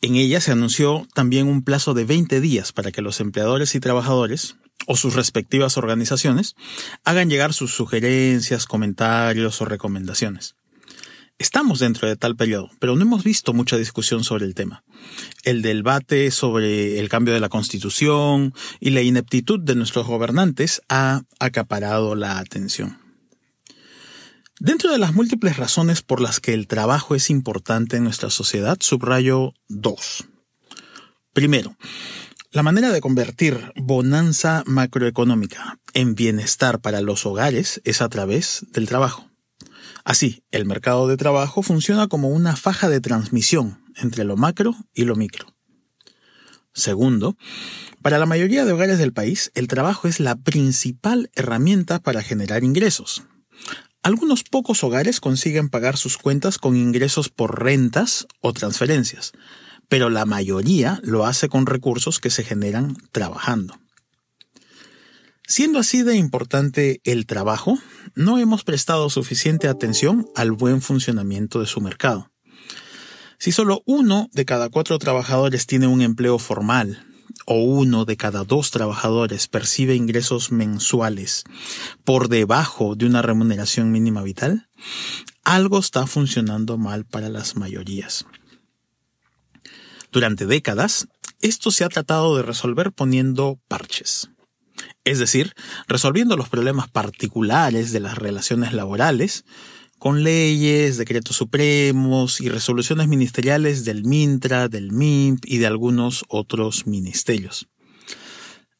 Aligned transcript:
En 0.00 0.14
ella 0.14 0.40
se 0.40 0.52
anunció 0.52 1.08
también 1.12 1.48
un 1.48 1.62
plazo 1.62 1.92
de 1.92 2.04
20 2.04 2.40
días 2.40 2.72
para 2.72 2.92
que 2.92 3.02
los 3.02 3.18
empleadores 3.20 3.74
y 3.74 3.80
trabajadores, 3.80 4.56
o 4.86 4.96
sus 4.96 5.14
respectivas 5.14 5.76
organizaciones, 5.76 6.54
hagan 7.04 7.28
llegar 7.28 7.52
sus 7.52 7.74
sugerencias, 7.74 8.66
comentarios 8.66 9.60
o 9.60 9.64
recomendaciones. 9.64 10.54
Estamos 11.40 11.80
dentro 11.80 12.08
de 12.08 12.16
tal 12.16 12.36
periodo, 12.36 12.70
pero 12.78 12.94
no 12.94 13.02
hemos 13.02 13.24
visto 13.24 13.52
mucha 13.52 13.76
discusión 13.76 14.22
sobre 14.22 14.44
el 14.44 14.54
tema. 14.54 14.84
El 15.42 15.62
debate 15.62 16.30
sobre 16.30 17.00
el 17.00 17.08
cambio 17.08 17.34
de 17.34 17.40
la 17.40 17.48
constitución 17.48 18.54
y 18.80 18.90
la 18.90 19.02
ineptitud 19.02 19.60
de 19.60 19.74
nuestros 19.74 20.06
gobernantes 20.06 20.80
ha 20.88 21.22
acaparado 21.40 22.14
la 22.14 22.38
atención. 22.38 23.07
Dentro 24.60 24.90
de 24.90 24.98
las 24.98 25.14
múltiples 25.14 25.56
razones 25.56 26.02
por 26.02 26.20
las 26.20 26.40
que 26.40 26.52
el 26.52 26.66
trabajo 26.66 27.14
es 27.14 27.30
importante 27.30 27.96
en 27.96 28.02
nuestra 28.02 28.28
sociedad, 28.28 28.76
subrayo 28.80 29.54
dos. 29.68 30.26
Primero, 31.32 31.76
la 32.50 32.64
manera 32.64 32.90
de 32.90 33.00
convertir 33.00 33.72
bonanza 33.76 34.64
macroeconómica 34.66 35.78
en 35.94 36.16
bienestar 36.16 36.80
para 36.80 37.02
los 37.02 37.24
hogares 37.24 37.80
es 37.84 38.02
a 38.02 38.08
través 38.08 38.66
del 38.72 38.88
trabajo. 38.88 39.30
Así, 40.02 40.42
el 40.50 40.66
mercado 40.66 41.06
de 41.06 41.16
trabajo 41.16 41.62
funciona 41.62 42.08
como 42.08 42.30
una 42.30 42.56
faja 42.56 42.88
de 42.88 43.00
transmisión 43.00 43.84
entre 43.94 44.24
lo 44.24 44.36
macro 44.36 44.74
y 44.92 45.04
lo 45.04 45.14
micro. 45.14 45.54
Segundo, 46.74 47.36
para 48.02 48.18
la 48.18 48.26
mayoría 48.26 48.64
de 48.64 48.72
hogares 48.72 48.98
del 48.98 49.12
país, 49.12 49.52
el 49.54 49.68
trabajo 49.68 50.08
es 50.08 50.18
la 50.18 50.34
principal 50.34 51.30
herramienta 51.36 52.00
para 52.00 52.22
generar 52.22 52.64
ingresos, 52.64 53.22
algunos 54.02 54.44
pocos 54.44 54.84
hogares 54.84 55.20
consiguen 55.20 55.68
pagar 55.68 55.96
sus 55.96 56.18
cuentas 56.18 56.58
con 56.58 56.76
ingresos 56.76 57.28
por 57.28 57.62
rentas 57.62 58.26
o 58.40 58.52
transferencias, 58.52 59.32
pero 59.88 60.10
la 60.10 60.24
mayoría 60.24 61.00
lo 61.02 61.26
hace 61.26 61.48
con 61.48 61.66
recursos 61.66 62.20
que 62.20 62.30
se 62.30 62.44
generan 62.44 62.96
trabajando. 63.12 63.78
Siendo 65.46 65.78
así 65.78 66.02
de 66.02 66.16
importante 66.16 67.00
el 67.04 67.26
trabajo, 67.26 67.78
no 68.14 68.38
hemos 68.38 68.64
prestado 68.64 69.08
suficiente 69.08 69.66
atención 69.66 70.26
al 70.36 70.52
buen 70.52 70.82
funcionamiento 70.82 71.60
de 71.60 71.66
su 71.66 71.80
mercado. 71.80 72.30
Si 73.38 73.50
solo 73.50 73.82
uno 73.86 74.28
de 74.32 74.44
cada 74.44 74.68
cuatro 74.68 74.98
trabajadores 74.98 75.66
tiene 75.66 75.86
un 75.86 76.02
empleo 76.02 76.38
formal 76.38 77.07
o 77.46 77.62
uno 77.62 78.04
de 78.04 78.16
cada 78.16 78.44
dos 78.44 78.70
trabajadores 78.70 79.48
percibe 79.48 79.94
ingresos 79.94 80.52
mensuales 80.52 81.44
por 82.04 82.28
debajo 82.28 82.94
de 82.94 83.06
una 83.06 83.22
remuneración 83.22 83.90
mínima 83.90 84.22
vital, 84.22 84.68
algo 85.44 85.78
está 85.78 86.06
funcionando 86.06 86.78
mal 86.78 87.04
para 87.04 87.28
las 87.28 87.56
mayorías. 87.56 88.26
Durante 90.10 90.46
décadas, 90.46 91.08
esto 91.40 91.70
se 91.70 91.84
ha 91.84 91.88
tratado 91.88 92.36
de 92.36 92.42
resolver 92.42 92.92
poniendo 92.92 93.60
parches. 93.68 94.30
Es 95.04 95.18
decir, 95.18 95.54
resolviendo 95.86 96.36
los 96.36 96.48
problemas 96.48 96.88
particulares 96.90 97.92
de 97.92 98.00
las 98.00 98.16
relaciones 98.18 98.72
laborales, 98.72 99.44
con 99.98 100.22
leyes, 100.22 100.96
decretos 100.96 101.36
supremos 101.36 102.40
y 102.40 102.48
resoluciones 102.48 103.08
ministeriales 103.08 103.84
del 103.84 104.04
MINTRA, 104.04 104.68
del 104.68 104.92
MIMP 104.92 105.44
y 105.46 105.58
de 105.58 105.66
algunos 105.66 106.24
otros 106.28 106.86
ministerios. 106.86 107.68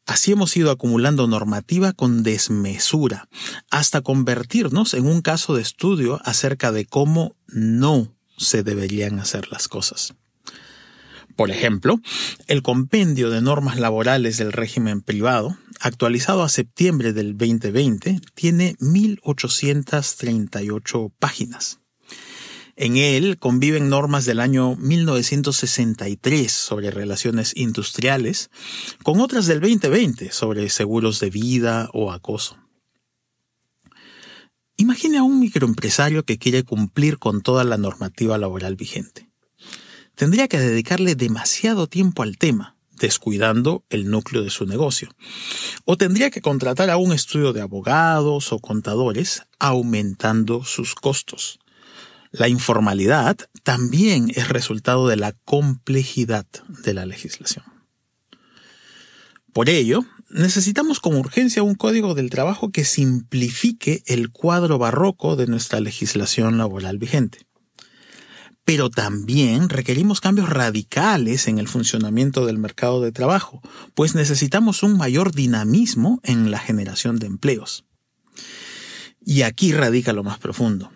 Así 0.06 0.32
hemos 0.32 0.56
ido 0.56 0.70
acumulando 0.70 1.26
normativa 1.26 1.92
con 1.92 2.22
desmesura, 2.22 3.28
hasta 3.70 4.00
convertirnos 4.00 4.94
en 4.94 5.06
un 5.06 5.20
caso 5.20 5.54
de 5.54 5.60
estudio 5.60 6.20
acerca 6.24 6.72
de 6.72 6.86
cómo 6.86 7.36
no 7.48 8.16
se 8.38 8.62
deberían 8.62 9.18
hacer 9.18 9.48
las 9.50 9.68
cosas. 9.68 10.14
Por 11.36 11.50
ejemplo, 11.50 12.00
el 12.46 12.62
compendio 12.62 13.30
de 13.30 13.42
normas 13.42 13.78
laborales 13.78 14.38
del 14.38 14.50
régimen 14.50 15.02
privado, 15.02 15.56
actualizado 15.80 16.42
a 16.42 16.48
septiembre 16.48 17.12
del 17.12 17.36
2020, 17.36 18.20
tiene 18.34 18.74
1.838 18.78 21.12
páginas. 21.18 21.80
En 22.76 22.96
él 22.96 23.38
conviven 23.38 23.88
normas 23.88 24.24
del 24.24 24.40
año 24.40 24.74
1963 24.76 26.50
sobre 26.52 26.90
relaciones 26.90 27.52
industriales, 27.56 28.50
con 29.02 29.20
otras 29.20 29.46
del 29.46 29.60
2020 29.60 30.32
sobre 30.32 30.70
seguros 30.70 31.20
de 31.20 31.30
vida 31.30 31.90
o 31.92 32.10
acoso. 32.12 32.56
Imagine 34.76 35.18
a 35.18 35.24
un 35.24 35.40
microempresario 35.40 36.24
que 36.24 36.38
quiere 36.38 36.62
cumplir 36.62 37.18
con 37.18 37.42
toda 37.42 37.64
la 37.64 37.76
normativa 37.78 38.38
laboral 38.38 38.76
vigente 38.76 39.28
tendría 40.18 40.48
que 40.48 40.58
dedicarle 40.58 41.14
demasiado 41.14 41.86
tiempo 41.86 42.24
al 42.24 42.38
tema, 42.38 42.76
descuidando 42.98 43.84
el 43.90 44.10
núcleo 44.10 44.42
de 44.42 44.50
su 44.50 44.66
negocio. 44.66 45.08
O 45.84 45.96
tendría 45.96 46.30
que 46.30 46.40
contratar 46.40 46.90
a 46.90 46.96
un 46.96 47.12
estudio 47.12 47.52
de 47.52 47.60
abogados 47.60 48.52
o 48.52 48.58
contadores, 48.58 49.42
aumentando 49.58 50.64
sus 50.64 50.94
costos. 50.94 51.58
La 52.30 52.48
informalidad 52.48 53.38
también 53.62 54.30
es 54.34 54.48
resultado 54.48 55.08
de 55.08 55.16
la 55.16 55.32
complejidad 55.44 56.46
de 56.68 56.94
la 56.94 57.06
legislación. 57.06 57.64
Por 59.52 59.70
ello, 59.70 60.04
necesitamos 60.28 61.00
con 61.00 61.16
urgencia 61.16 61.62
un 61.62 61.74
código 61.74 62.14
del 62.14 62.30
trabajo 62.30 62.70
que 62.70 62.84
simplifique 62.84 64.02
el 64.06 64.30
cuadro 64.30 64.78
barroco 64.78 65.36
de 65.36 65.46
nuestra 65.46 65.80
legislación 65.80 66.58
laboral 66.58 66.98
vigente 66.98 67.47
pero 68.68 68.90
también 68.90 69.70
requerimos 69.70 70.20
cambios 70.20 70.50
radicales 70.50 71.48
en 71.48 71.56
el 71.56 71.68
funcionamiento 71.68 72.44
del 72.44 72.58
mercado 72.58 73.00
de 73.00 73.12
trabajo, 73.12 73.62
pues 73.94 74.14
necesitamos 74.14 74.82
un 74.82 74.98
mayor 74.98 75.32
dinamismo 75.32 76.20
en 76.22 76.50
la 76.50 76.58
generación 76.58 77.18
de 77.18 77.28
empleos. 77.28 77.86
Y 79.24 79.40
aquí 79.40 79.72
radica 79.72 80.12
lo 80.12 80.22
más 80.22 80.38
profundo. 80.38 80.92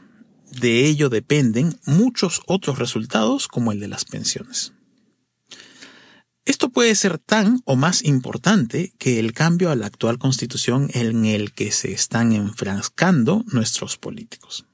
De 0.51 0.85
ello 0.85 1.09
dependen 1.09 1.81
muchos 1.87 2.43
otros 2.47 2.79
resultados 2.79 3.49
como 3.49 3.73
el 3.73 3.81
de 3.81 3.89
las 3.89 4.05
pensiones. 4.05 4.75
Esto 6.45 6.69
puede 6.69 6.95
ser 6.95 7.17
tan 7.17 7.63
o 7.65 7.75
más 7.75 8.05
importante 8.05 8.93
que 8.99 9.19
el 9.19 9.33
cambio 9.33 9.71
a 9.71 9.77
la 9.77 9.87
actual 9.87 10.19
constitución 10.19 10.91
en 10.93 11.25
el 11.25 11.55
que 11.55 11.73
se 11.73 11.91
están 11.93 12.33
enfrascando 12.33 13.47
nuestros 13.51 13.97
políticos. 13.97 14.67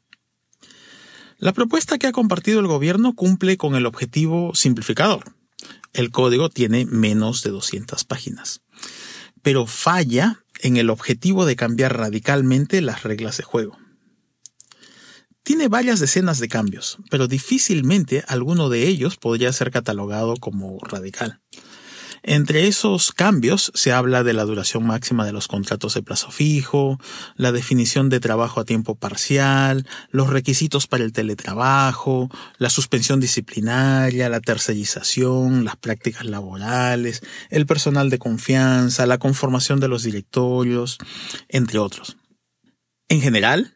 La 1.41 1.53
propuesta 1.53 1.99
que 1.99 2.09
ha 2.09 2.12
compartido 2.12 2.59
el 2.59 2.66
gobierno 2.66 3.15
cumple 3.15 3.56
con 3.56 3.76
el 3.76 3.87
objetivo 3.87 4.56
simplificador. 4.56 5.37
El 5.93 6.10
código 6.10 6.49
tiene 6.49 6.84
menos 6.84 7.44
de 7.44 7.50
200 7.50 8.04
páginas, 8.04 8.62
pero 9.41 9.65
falla 9.66 10.43
en 10.62 10.76
el 10.76 10.91
objetivo 10.91 11.47
de 11.47 11.54
cambiar 11.54 11.97
radicalmente 11.97 12.81
las 12.81 13.04
reglas 13.04 13.37
de 13.37 13.44
juego. 13.44 13.78
Tiene 15.44 15.69
varias 15.69 16.00
decenas 16.00 16.41
de 16.41 16.49
cambios, 16.49 16.99
pero 17.08 17.29
difícilmente 17.29 18.25
alguno 18.26 18.69
de 18.69 18.88
ellos 18.88 19.17
podría 19.17 19.52
ser 19.52 19.70
catalogado 19.70 20.34
como 20.38 20.81
radical. 20.81 21.41
Entre 22.23 22.67
esos 22.67 23.12
cambios 23.12 23.70
se 23.75 23.93
habla 23.93 24.25
de 24.25 24.32
la 24.32 24.44
duración 24.44 24.87
máxima 24.87 25.25
de 25.25 25.32
los 25.32 25.49
contratos 25.49 25.94
de 25.94 26.03
plazo 26.03 26.31
fijo, 26.31 26.99
la 27.37 27.53
definición 27.53 28.09
de 28.09 28.20
trabajo 28.20 28.61
a 28.61 28.65
tiempo 28.65 28.94
parcial, 28.94 29.87
los 30.11 30.31
requisitos 30.31 30.87
para 30.87 31.05
el 31.05 31.12
teletrabajo, 31.12 32.29
la 32.59 32.70
suspensión 32.70 33.20
disciplinaria, 33.20 34.29
la 34.29 34.41
tercerización, 34.41 35.65
las 35.65 35.76
prácticas 35.76 36.25
laborales, 36.25 37.23
el 37.50 37.67
personal 37.67 38.11
de 38.11 38.19
confianza, 38.19 39.06
la 39.06 39.19
conformación 39.19 39.81
de 39.81 39.88
los 39.88 40.03
directorios, 40.03 40.99
entre 41.49 41.79
otros. 41.79 42.17
En 43.09 43.20
general, 43.20 43.75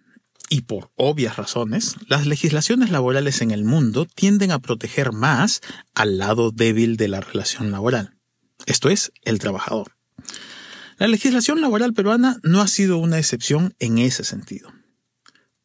y 0.51 0.63
por 0.63 0.91
obvias 0.97 1.37
razones, 1.37 1.97
las 2.09 2.27
legislaciones 2.27 2.91
laborales 2.91 3.41
en 3.41 3.53
el 3.53 3.65
mundo 3.65 4.05
tienden 4.05 4.51
a 4.51 4.59
proteger 4.59 5.13
más 5.13 5.63
al 5.95 6.19
lado 6.19 6.51
débil 6.51 6.99
de 6.99 7.09
la 7.09 7.21
relación 7.21 7.71
laboral 7.71 8.19
esto 8.67 8.89
es, 8.91 9.13
el 9.23 9.39
trabajador. 9.39 9.97
La 10.99 11.09
legislación 11.09 11.61
laboral 11.61 11.95
peruana 11.95 12.39
no 12.43 12.61
ha 12.61 12.69
sido 12.69 12.99
una 12.99 13.19
excepción 13.19 13.75
en 13.79 13.99
ese 13.99 14.25
sentido. 14.25 14.73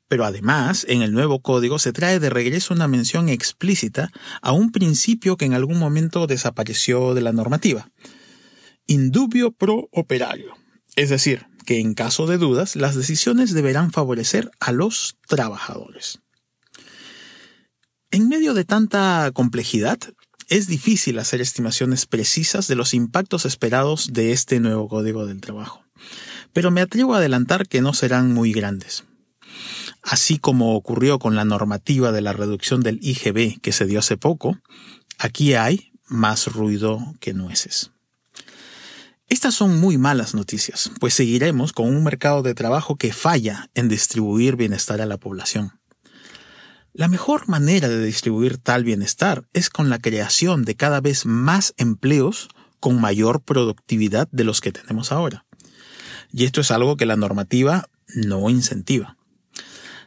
Pero 0.07 0.25
además, 0.25 0.85
en 0.88 1.01
el 1.01 1.11
nuevo 1.11 1.41
código 1.41 1.79
se 1.79 1.91
trae 1.91 2.19
de 2.19 2.29
regreso 2.29 2.73
una 2.73 2.88
mención 2.88 3.27
explícita 3.29 4.09
a 4.41 4.53
un 4.53 4.71
principio 4.71 5.35
que 5.35 5.45
en 5.45 5.53
algún 5.53 5.79
momento 5.79 6.27
desapareció 6.27 7.13
de 7.13 7.21
la 7.21 7.33
normativa. 7.33 7.89
Indubio 8.85 9.51
pro 9.51 9.89
operario. 9.91 10.55
Es 10.95 11.09
decir, 11.09 11.45
que 11.65 11.79
en 11.81 11.93
caso 11.93 12.25
de 12.25 12.38
dudas, 12.38 12.77
las 12.77 12.95
decisiones 12.95 13.53
deberán 13.53 13.91
favorecer 13.91 14.50
a 14.61 14.71
los 14.71 15.17
trabajadores. 15.27 16.21
En 18.09 18.29
medio 18.29 18.53
de 18.53 18.63
tanta 18.63 19.31
complejidad, 19.33 20.00
es 20.47 20.67
difícil 20.67 21.19
hacer 21.19 21.41
estimaciones 21.41 22.05
precisas 22.05 22.67
de 22.67 22.75
los 22.75 22.94
impactos 22.94 23.45
esperados 23.45 24.13
de 24.13 24.31
este 24.31 24.59
nuevo 24.59 24.88
código 24.88 25.25
del 25.25 25.41
trabajo, 25.41 25.83
pero 26.53 26.71
me 26.71 26.81
atrevo 26.81 27.13
a 27.13 27.17
adelantar 27.17 27.67
que 27.67 27.81
no 27.81 27.94
serán 27.94 28.33
muy 28.33 28.53
grandes. 28.53 29.03
Así 30.01 30.38
como 30.38 30.75
ocurrió 30.75 31.19
con 31.19 31.35
la 31.35 31.44
normativa 31.44 32.11
de 32.11 32.21
la 32.21 32.31
reducción 32.31 32.81
del 32.81 32.99
IGB 33.01 33.59
que 33.59 33.73
se 33.73 33.85
dio 33.85 33.99
hace 33.99 34.15
poco, 34.15 34.57
aquí 35.17 35.53
hay 35.53 35.91
más 36.07 36.47
ruido 36.47 37.15
que 37.19 37.33
nueces. 37.33 37.91
Estas 39.29 39.53
son 39.53 39.77
muy 39.77 39.97
malas 39.97 40.33
noticias, 40.33 40.89
pues 41.01 41.13
seguiremos 41.13 41.73
con 41.73 41.88
un 41.88 42.01
mercado 42.01 42.43
de 42.43 42.53
trabajo 42.53 42.95
que 42.95 43.11
falla 43.11 43.69
en 43.73 43.89
distribuir 43.89 44.55
bienestar 44.55 45.01
a 45.01 45.05
la 45.05 45.17
población. 45.17 45.76
La 46.97 47.07
mejor 47.07 47.47
manera 47.47 47.89
de 47.89 48.03
distribuir 48.03 48.57
tal 48.57 48.83
bienestar 48.83 49.47
es 49.53 49.69
con 49.69 49.88
la 49.88 49.99
creación 49.99 50.65
de 50.65 50.73
cada 50.73 50.99
vez 50.99 51.27
más 51.27 51.75
empleos 51.77 52.49
con 52.79 52.99
mayor 52.99 53.44
productividad 53.44 54.27
de 54.31 54.44
los 54.44 54.61
que 54.61 54.71
tenemos 54.71 55.11
ahora. 55.11 55.45
Y 56.33 56.45
esto 56.45 56.59
es 56.59 56.71
algo 56.71 56.97
que 56.97 57.05
la 57.05 57.15
normativa 57.15 57.88
no 58.15 58.49
incentiva. 58.49 59.15